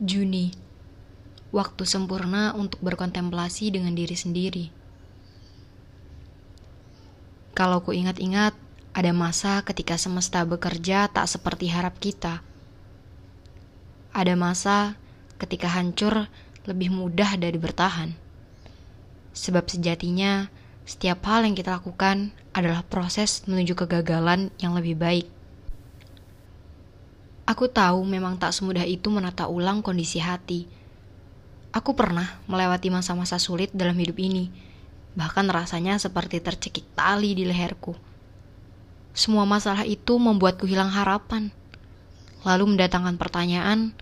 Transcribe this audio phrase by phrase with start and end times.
[0.00, 0.48] Juni,
[1.52, 4.72] waktu sempurna untuk berkontemplasi dengan diri sendiri.
[7.52, 8.56] Kalau ku ingat-ingat,
[8.96, 12.40] ada masa ketika semesta bekerja tak seperti harap kita.
[14.16, 14.96] Ada masa
[15.36, 16.32] ketika hancur
[16.64, 18.16] lebih mudah dari bertahan.
[19.36, 20.48] Sebab sejatinya,
[20.88, 25.39] setiap hal yang kita lakukan adalah proses menuju kegagalan yang lebih baik.
[27.50, 30.70] Aku tahu memang tak semudah itu menata ulang kondisi hati.
[31.74, 34.54] Aku pernah melewati masa-masa sulit dalam hidup ini,
[35.18, 37.98] bahkan rasanya seperti tercekik tali di leherku.
[39.10, 41.50] Semua masalah itu membuatku hilang harapan,
[42.46, 43.98] lalu mendatangkan pertanyaan: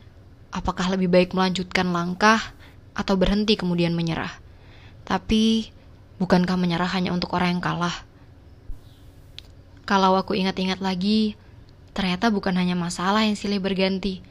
[0.52, 2.52] apakah lebih baik melanjutkan langkah
[2.92, 4.44] atau berhenti kemudian menyerah?
[5.08, 5.72] Tapi,
[6.20, 7.96] bukankah menyerah hanya untuk orang yang kalah?
[9.88, 11.32] Kalau aku ingat-ingat lagi,
[11.98, 14.22] Ternyata bukan hanya masalah yang silih berganti.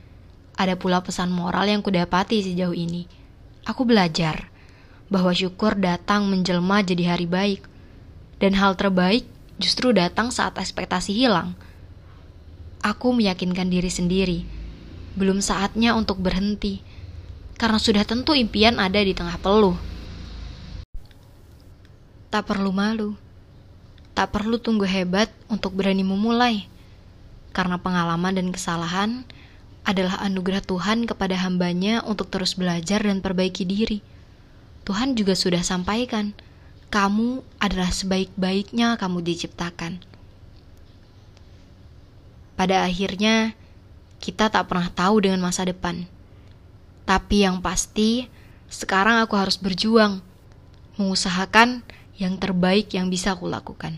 [0.56, 3.12] Ada pula pesan moral yang kudapati sejauh ini.
[3.68, 4.48] Aku belajar
[5.12, 7.68] bahwa syukur datang menjelma jadi hari baik.
[8.40, 9.28] Dan hal terbaik
[9.60, 11.60] justru datang saat ekspektasi hilang.
[12.80, 14.48] Aku meyakinkan diri sendiri.
[15.20, 16.80] Belum saatnya untuk berhenti.
[17.60, 19.76] Karena sudah tentu impian ada di tengah peluh.
[22.32, 23.20] Tak perlu malu.
[24.16, 26.77] Tak perlu tunggu hebat untuk berani memulai
[27.58, 29.26] karena pengalaman dan kesalahan
[29.82, 34.06] adalah anugerah Tuhan kepada hambanya untuk terus belajar dan perbaiki diri.
[34.86, 36.38] Tuhan juga sudah sampaikan,
[36.94, 40.06] kamu adalah sebaik-baiknya kamu diciptakan.
[42.54, 43.58] Pada akhirnya,
[44.22, 46.06] kita tak pernah tahu dengan masa depan.
[47.10, 48.30] Tapi yang pasti,
[48.70, 50.22] sekarang aku harus berjuang,
[51.02, 51.82] mengusahakan
[52.22, 53.98] yang terbaik yang bisa aku lakukan.